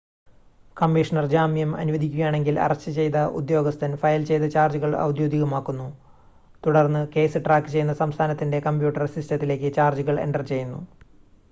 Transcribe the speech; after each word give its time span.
commissioner 0.77 1.25
ജാമ്യം 1.33 1.71
അനുവദിക്കുകയാണെങ്കിൽ 1.75 2.55
arrest 2.59 2.93
ചെയ്ത 2.95 3.17
ഉദ്യോഗസ്ഥൻ 3.39 3.91
ഫയൽ 4.01 4.23
ചെയ്ത 4.25 4.47
ചാർജുകൾ 4.55 4.93
ഔദ്യോഗികമാക്കുന്നു 5.03 5.87
തുടർന്ന് 6.63 7.03
കേസ് 7.13 7.45
ട്രാക്ക് 7.45 7.71
ചെയ്യുന്ന 7.71 7.95
സംസ്ഥാനത്തിൻ്റെ 8.01 8.61
കമ്പ്യൂട്ടർ 8.67 9.05
സിസ്റ്റത്തിലേക്ക് 9.13 9.71
ചാർജുകൾ 9.73 10.17
എൻ്റർ 10.21 10.45
ചെയ്യുന്നു 10.51 10.81